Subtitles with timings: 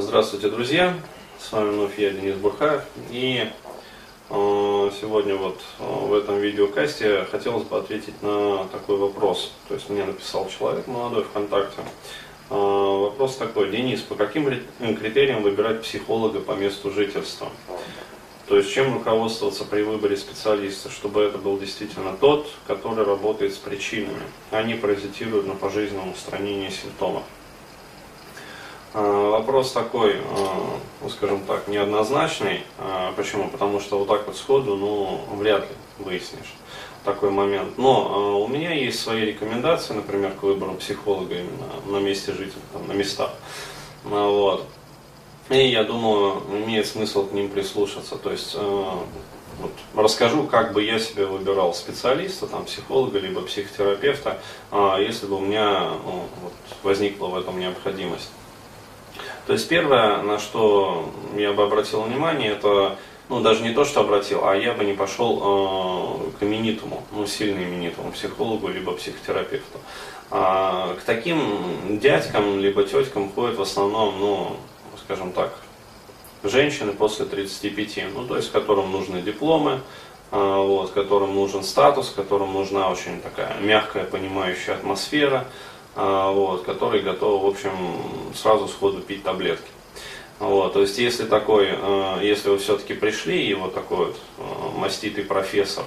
[0.00, 0.94] Здравствуйте, друзья!
[1.40, 2.82] С вами вновь я, Денис Бурхаев.
[3.10, 3.50] И
[4.30, 9.52] э, сегодня вот э, в этом видеокасте хотелось бы ответить на такой вопрос.
[9.66, 11.80] То есть мне написал человек молодой ВКонтакте.
[12.48, 14.44] Э, вопрос такой, Денис, по каким
[14.78, 17.48] критериям выбирать психолога по месту жительства?
[18.46, 23.58] То есть чем руководствоваться при выборе специалиста, чтобы это был действительно тот, который работает с
[23.58, 24.22] причинами,
[24.52, 27.24] а не паразитирует на пожизненном устранении симптомов.
[28.94, 32.62] А, вопрос такой, а, ну, скажем так, неоднозначный.
[32.78, 33.48] А, почему?
[33.48, 36.54] Потому что вот так вот сходу, ну, вряд ли выяснишь
[37.04, 37.76] такой момент.
[37.76, 42.88] Но у меня есть свои рекомендации, например, к выбору психолога именно на месте жительства, там,
[42.88, 43.30] на местах.
[44.04, 44.66] Вот.
[45.50, 48.16] И я думаю, имеет смысл к ним прислушаться.
[48.16, 54.38] То есть вот, расскажу, как бы я себе выбирал специалиста, там, психолога, либо психотерапевта,
[54.98, 58.30] если бы у меня ну, вот, возникла в этом необходимость.
[59.48, 62.98] То есть первое, на что я бы обратил внимание, это
[63.30, 67.26] ну, даже не то, что обратил, а я бы не пошел э, к именитому, ну,
[67.26, 69.78] сильно именитому психологу, либо психотерапевту.
[70.30, 74.56] А, к таким дядькам, либо теткам ходят в основном, ну,
[75.02, 75.54] скажем так,
[76.42, 79.80] женщины после 35, ну, то есть которым нужны дипломы,
[80.30, 85.46] э, вот, которым нужен статус, которым нужна очень такая мягкая, понимающая атмосфера, а,
[85.98, 87.72] вот, который готов, в общем,
[88.34, 89.68] сразу сходу пить таблетки.
[90.38, 94.78] Вот, то есть, если такой, а, если вы все-таки пришли, и вот такой вот а,
[94.78, 95.84] маститый профессор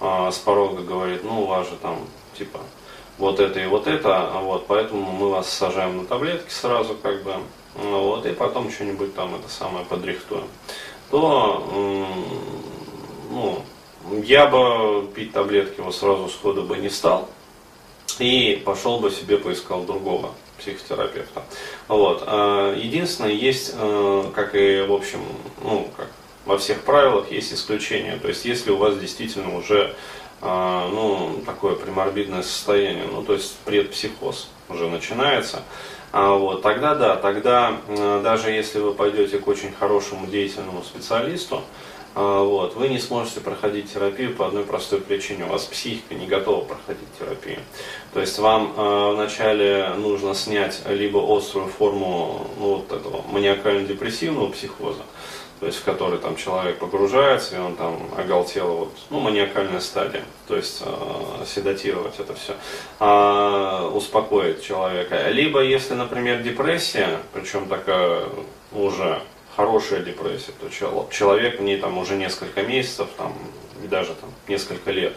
[0.00, 1.98] с порога говорит, ну, у вас же там,
[2.38, 2.58] типа,
[3.18, 7.34] вот это и вот это, вот, поэтому мы вас сажаем на таблетки сразу, как бы,
[7.74, 10.46] вот, и потом что-нибудь там это самое подрихтуем,
[11.10, 11.68] то,
[13.30, 13.62] ну,
[14.24, 17.28] я бы пить таблетки вот сразу сходу бы не стал,
[18.20, 21.42] и пошел бы себе поискал другого психотерапевта.
[21.88, 22.22] Вот.
[22.26, 25.20] А, единственное, есть, э, как и в общем,
[25.62, 26.08] ну, как
[26.46, 28.16] во всех правилах есть исключения.
[28.16, 29.94] То есть, если у вас действительно уже
[30.42, 35.62] а, ну, такое приморбидное состояние, ну, то есть предпсихоз уже начинается,
[36.12, 41.62] а вот, тогда да, тогда э, даже если вы пойдете к очень хорошему деятельному специалисту,
[42.14, 45.44] вот, вы не сможете проходить терапию по одной простой причине.
[45.44, 47.60] У вас психика не готова проходить терапию.
[48.12, 55.02] То есть вам э, вначале нужно снять либо острую форму ну, вот этого маниакально-депрессивного психоза,
[55.60, 60.24] то есть в который там человек погружается, и он там оголтел, вот, ну, маниакальная стадия,
[60.48, 62.54] то есть э, седатировать это все,
[62.98, 65.28] э, успокоить человека.
[65.30, 68.24] Либо если, например, депрессия, причем такая
[68.72, 69.20] уже
[69.56, 70.68] хорошая депрессия, то
[71.10, 73.34] человек в ней там уже несколько месяцев, там,
[73.84, 75.14] даже там, несколько лет,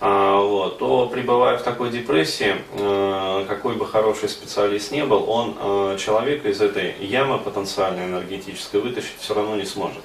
[0.00, 5.56] а, вот, то пребывая в такой депрессии, э, какой бы хороший специалист не был, он
[5.58, 10.02] э, человека из этой ямы потенциальной энергетической вытащить все равно не сможет.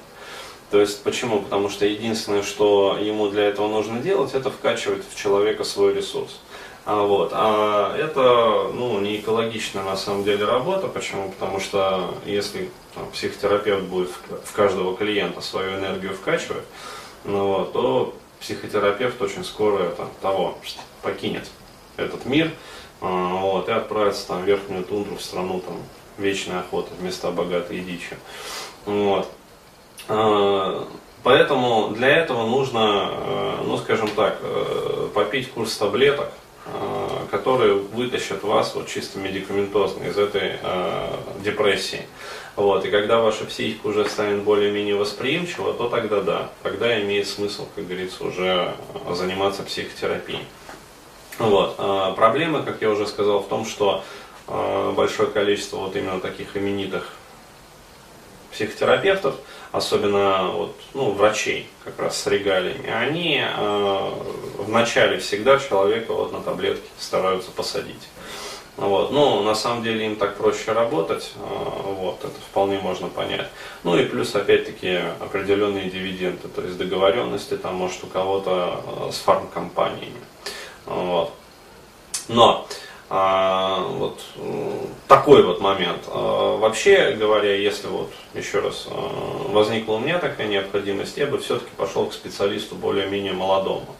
[0.70, 1.40] То есть почему?
[1.40, 6.38] Потому что единственное, что ему для этого нужно делать, это вкачивать в человека свой ресурс.
[6.86, 7.30] А, вот.
[7.32, 10.88] а это ну, не экологичная на самом деле работа.
[10.88, 11.30] Почему?
[11.30, 14.10] Потому что если там, психотерапевт будет
[14.44, 16.64] в каждого клиента свою энергию вкачивать,
[17.24, 20.56] ну, вот, то психотерапевт очень скоро это, того
[21.02, 21.48] покинет
[21.96, 22.50] этот мир
[23.00, 25.76] а, вот, и отправится там, в верхнюю тундру, в страну там,
[26.18, 28.16] вечной охоты, в места богатые дичи.
[28.86, 29.28] Вот.
[30.08, 30.88] А,
[31.22, 36.30] поэтому для этого нужно, э, ну скажем так, э, попить курс таблеток,
[37.30, 42.06] которые вытащат вас вот чисто медикаментозно из этой э, депрессии.
[42.56, 42.84] Вот.
[42.84, 47.86] И когда ваша психика уже станет более-менее восприимчива, то тогда да, тогда имеет смысл, как
[47.86, 48.74] говорится, уже
[49.12, 50.44] заниматься психотерапией.
[51.38, 51.76] Вот.
[51.78, 54.04] А проблема, как я уже сказал, в том, что
[54.48, 57.14] э, большое количество вот именно таких именитых
[58.52, 59.36] психотерапевтов,
[59.72, 64.10] особенно вот, ну, врачей как раз с регалиями, они э,
[64.70, 68.08] вначале всегда человека вот на таблетки стараются посадить.
[68.76, 69.10] Вот.
[69.10, 71.40] Ну, на самом деле им так проще работать, э,
[71.84, 73.48] вот, это вполне можно понять.
[73.84, 79.18] Ну и плюс, опять-таки, определенные дивиденды, то есть договоренности там, может, у кого-то э, с
[79.18, 80.22] фармкомпаниями.
[80.86, 81.32] Вот.
[82.28, 82.66] Но
[83.10, 84.22] а, вот
[85.08, 86.04] такой вот момент.
[86.06, 88.86] А, вообще говоря, если вот еще раз
[89.48, 93.96] возникла у меня такая необходимость, я бы все-таки пошел к специалисту более-менее молодому.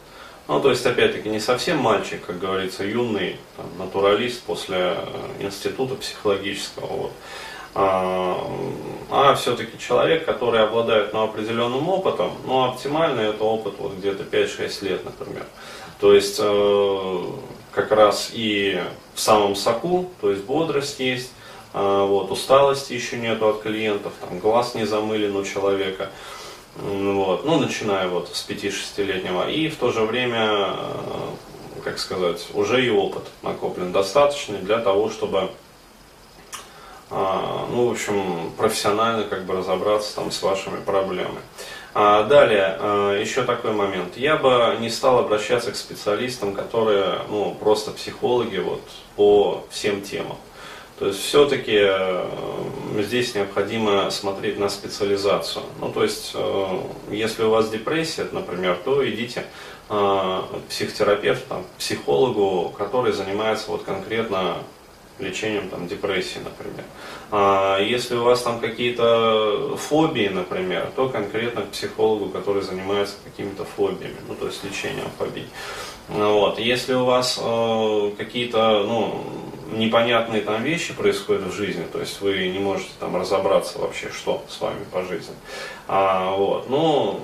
[0.51, 5.05] Ну, то есть, опять-таки, не совсем мальчик, как говорится, юный там, натуралист после э,
[5.39, 7.11] института психологического, вот,
[7.73, 8.37] а,
[9.09, 14.83] а все-таки человек, который обладает ну, определенным опытом, ну, оптимально это опыт вот где-то 5-6
[14.83, 15.45] лет, например.
[16.01, 17.25] То есть, э,
[17.71, 18.77] как раз и
[19.13, 21.31] в самом соку, то есть бодрость есть,
[21.73, 26.09] а, вот, усталости еще нету от клиентов, там, глаз не замылен у человека,
[26.77, 30.75] вот, ну, начиная вот с 5-6-летнего, и в то же время,
[31.83, 35.49] как сказать, уже и опыт накоплен достаточный для того, чтобы
[37.11, 41.41] ну, в общем, профессионально как бы разобраться там с вашими проблемами.
[41.93, 44.15] А, далее, а, еще такой момент.
[44.15, 48.81] Я бы не стал обращаться к специалистам, которые ну, просто психологи вот,
[49.17, 50.37] по всем темам.
[50.99, 52.25] То есть все-таки э,
[52.99, 55.63] здесь необходимо смотреть на специализацию.
[55.79, 56.79] Ну, то есть, э,
[57.11, 59.45] если у вас депрессия, например, то идите
[59.89, 64.57] э, к психотерапевту, там, психологу, который занимается вот конкретно
[65.19, 66.83] лечением там, депрессии, например.
[67.31, 73.63] А если у вас там какие-то фобии, например, то конкретно к психологу, который занимается какими-то
[73.63, 75.47] фобиями, ну то есть лечением фобий.
[76.09, 76.59] Вот.
[76.59, 79.23] Если у вас э, какие-то ну,
[79.71, 84.43] непонятные там вещи происходят в жизни, то есть вы не можете там разобраться вообще, что
[84.47, 85.33] с вами по жизни,
[85.87, 87.21] а, вот, ну,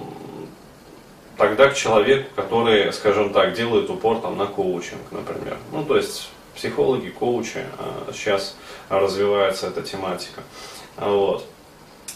[1.38, 5.57] тогда к человеку, который, скажем так, делает упор там на коучинг, например.
[5.71, 8.55] Ну, то есть психологи, коучи, а, сейчас
[8.89, 10.41] развивается эта тематика.
[10.97, 11.45] Вот.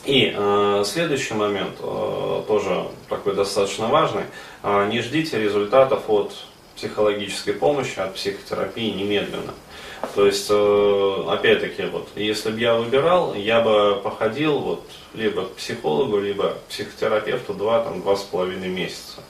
[0.03, 4.23] И э, следующий момент, э, тоже такой достаточно важный,
[4.63, 6.33] э, не ждите результатов от
[6.75, 9.53] психологической помощи, от психотерапии немедленно.
[10.15, 14.83] То есть, э, опять-таки, вот, если бы я выбирал, я бы походил вот,
[15.13, 19.21] либо к психологу, либо к психотерапевту два, там, два с половиной месяца.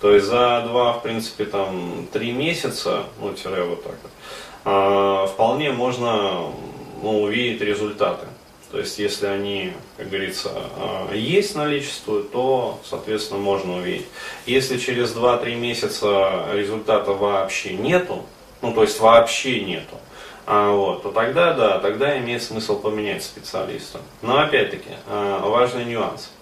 [0.00, 3.94] То есть за два, в принципе, там, три месяца, ну, тире вот так
[4.64, 6.52] а, вполне можно
[7.02, 8.26] ну, увидеть результаты.
[8.70, 14.06] То есть, если они, как говорится, а, есть, наличествуют, то, соответственно, можно увидеть.
[14.46, 18.24] Если через 2-3 месяца результата вообще нету,
[18.62, 19.96] ну, то есть вообще нету,
[20.46, 24.00] а, вот, то тогда, да, тогда имеет смысл поменять специалиста.
[24.22, 26.30] Но, опять-таки, важный нюанс–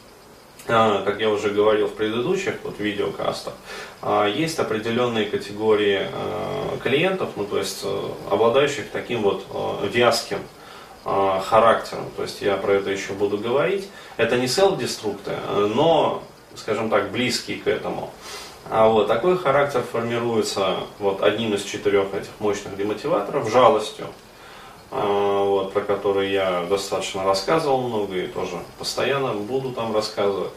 [0.71, 3.55] а, как я уже говорил в предыдущих вот, видеокастах,
[4.03, 7.85] а, есть определенные категории а, клиентов, ну, то есть
[8.31, 9.47] обладающих таким вот
[9.91, 10.41] вязким
[11.05, 12.05] характером.
[12.17, 13.89] То есть я про это еще буду говорить.
[14.19, 15.33] Это не селф-деструкты,
[15.75, 16.23] но,
[16.55, 18.11] скажем так, близкие к этому.
[18.71, 24.07] А вот такой характер формируется вот одним из четырех этих мощных демотиваторов жалостью.
[24.91, 30.51] А, вот, про который я достаточно рассказывал много и тоже постоянно буду там рассказывать.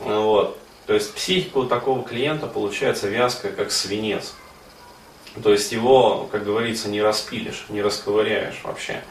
[0.00, 0.58] А, вот.
[0.86, 4.34] То есть психика у такого клиента получается вязкая, как свинец.
[5.42, 9.02] То есть его, как говорится, не распилишь, не расковыряешь вообще.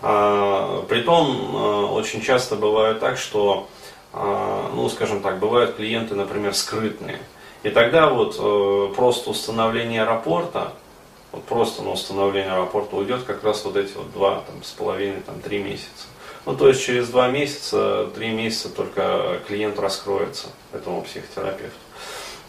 [0.00, 3.68] А, притом а, очень часто бывает так, что,
[4.12, 7.20] ну скажем так, бывают клиенты, например, скрытные.
[7.66, 10.72] И тогда вот э, просто установление рапорта,
[11.32, 15.20] вот просто на установление аэропорта уйдет как раз вот эти вот два там, с половиной,
[15.26, 16.06] там, три месяца.
[16.44, 21.76] Ну, то есть через два месяца, три месяца только клиент раскроется этому психотерапевту.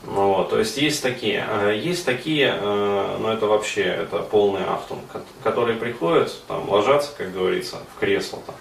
[0.04, 1.44] Ну, вот, то есть есть такие.
[1.50, 5.00] А есть такие, э, но это вообще это полный автом,
[5.42, 8.56] которые приходят, там, ложатся, как говорится, в кресло там,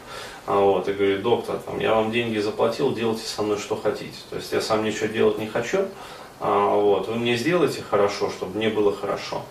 [0.46, 4.16] а вот, и говорит, доктор, там, я вам деньги заплатил, делайте со мной что хотите.
[4.30, 5.86] То есть я сам ничего делать не хочу,
[6.40, 9.42] вот, вы мне сделайте хорошо, чтобы мне было хорошо.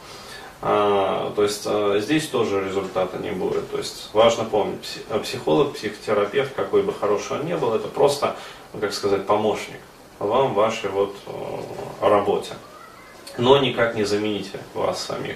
[0.67, 3.69] А, то есть а, здесь тоже результата не будет.
[3.69, 8.35] То есть важно помнить, а, психолог, психотерапевт, какой бы хороший он ни был, это просто,
[8.73, 9.79] ну, как сказать, помощник
[10.17, 11.15] вам в вашей вот
[12.01, 12.53] работе.
[13.37, 15.35] Но никак не замените вас самих.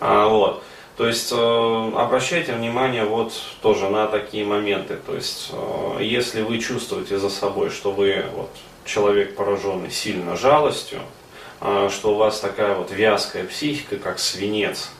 [0.00, 0.62] Вот.
[0.96, 4.96] То есть обращайте внимание вот тоже на такие моменты.
[4.96, 5.52] То есть
[6.00, 8.48] если вы чувствуете за собой, что вы вот,
[8.88, 11.00] человек пораженный сильно жалостью,
[11.60, 14.90] а, что у вас такая вот вязкая психика, как свинец,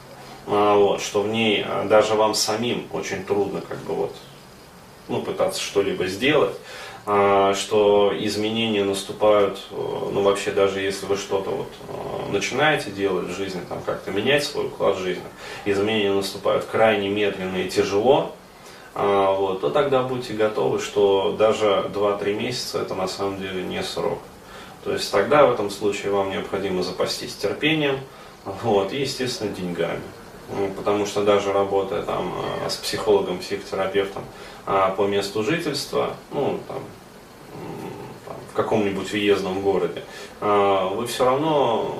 [0.46, 4.14] а, вот, что в ней а, даже вам самим очень трудно как бы вот,
[5.08, 6.54] ну, пытаться что-либо сделать,
[7.54, 9.74] что изменения наступают, э,
[10.12, 14.44] ну вообще даже если вы что-то вот э, начинаете делать в жизни, там как-то менять
[14.44, 15.22] свой уклад жизни,
[15.64, 18.36] изменения наступают крайне медленно и тяжело,
[19.04, 24.18] вот, то тогда будьте готовы, что даже 2-3 месяца это на самом деле не срок.
[24.84, 28.00] То есть тогда в этом случае вам необходимо запастись терпением
[28.62, 30.00] вот, и, естественно, деньгами.
[30.50, 32.32] Ну, потому что даже работая там
[32.64, 34.24] э, с психологом, психотерапевтом
[34.64, 36.78] а, по месту жительства, ну, там,
[38.50, 40.02] в каком-нибудь въездном городе,
[40.40, 41.94] а, вы все равно,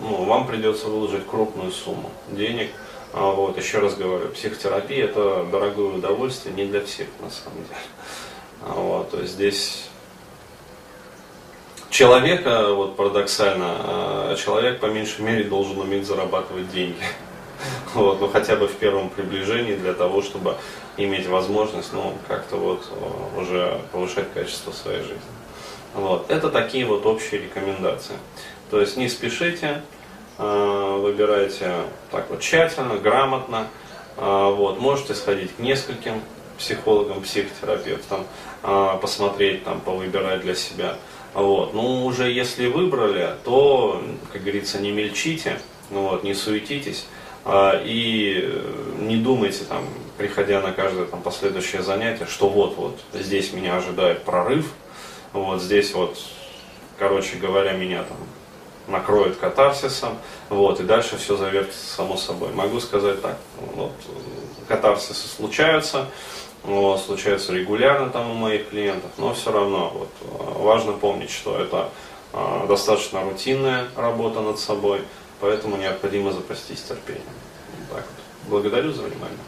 [0.00, 2.70] ну, вам придется выложить крупную сумму денег.
[3.12, 7.80] А, вот, еще раз говорю, психотерапия это дорогое удовольствие не для всех на самом деле.
[8.60, 9.88] Вот, то есть здесь
[11.90, 16.96] человека, вот парадоксально, а, человек по меньшей мере должен уметь зарабатывать деньги.
[17.92, 20.56] Вот, ну хотя бы в первом приближении для того, чтобы
[20.96, 22.86] иметь возможность, ну, как-то вот
[23.36, 25.20] уже повышать качество своей жизни.
[25.94, 26.30] Вот.
[26.30, 28.14] Это такие вот общие рекомендации.
[28.70, 29.82] То есть не спешите,
[30.40, 31.72] э, выбирайте
[32.10, 33.68] так вот тщательно, грамотно.
[34.16, 34.80] Э, вот.
[34.80, 36.22] Можете сходить к нескольким
[36.58, 38.26] психологам, психотерапевтам,
[39.00, 40.96] посмотреть, там, повыбирать для себя.
[41.32, 41.72] Вот.
[41.72, 47.06] Ну, уже если выбрали, то, как говорится, не мельчите, вот, не суетитесь
[47.48, 48.62] и
[48.98, 49.86] не думайте, там,
[50.18, 54.70] приходя на каждое там, последующее занятие, что вот-вот здесь меня ожидает прорыв,
[55.32, 56.18] вот здесь вот,
[56.98, 58.18] короче говоря, меня там
[58.90, 60.18] накроет катарсисом,
[60.48, 62.50] вот, и дальше все завертится само собой.
[62.52, 63.36] Могу сказать так,
[63.74, 63.92] вот,
[64.68, 66.06] катарсисы случаются,
[66.62, 71.88] вот, случаются регулярно там у моих клиентов, но все равно вот, важно помнить, что это
[72.32, 75.02] э, достаточно рутинная работа над собой,
[75.40, 77.24] поэтому необходимо запастись терпением.
[77.90, 78.50] Так вот.
[78.50, 79.38] Благодарю за внимание.